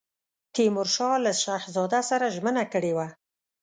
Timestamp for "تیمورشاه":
0.53-1.15